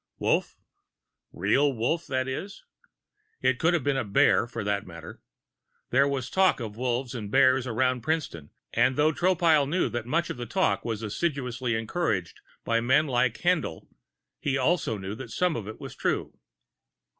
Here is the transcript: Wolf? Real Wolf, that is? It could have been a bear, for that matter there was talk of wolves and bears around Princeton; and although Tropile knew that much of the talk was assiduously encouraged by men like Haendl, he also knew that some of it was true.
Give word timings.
Wolf? 0.17 0.55
Real 1.31 1.71
Wolf, 1.73 2.07
that 2.07 2.27
is? 2.27 2.63
It 3.39 3.59
could 3.59 3.75
have 3.75 3.83
been 3.83 3.97
a 3.97 4.03
bear, 4.03 4.47
for 4.47 4.63
that 4.63 4.87
matter 4.87 5.21
there 5.91 6.07
was 6.07 6.27
talk 6.31 6.59
of 6.59 6.75
wolves 6.75 7.13
and 7.13 7.29
bears 7.29 7.67
around 7.67 8.01
Princeton; 8.01 8.49
and 8.73 8.99
although 8.99 9.13
Tropile 9.15 9.69
knew 9.69 9.89
that 9.89 10.07
much 10.07 10.31
of 10.31 10.37
the 10.37 10.47
talk 10.47 10.83
was 10.83 11.03
assiduously 11.03 11.75
encouraged 11.75 12.41
by 12.63 12.81
men 12.81 13.05
like 13.05 13.37
Haendl, 13.43 13.85
he 14.39 14.57
also 14.57 14.97
knew 14.97 15.13
that 15.13 15.29
some 15.29 15.55
of 15.55 15.67
it 15.67 15.79
was 15.79 15.95
true. 15.95 16.33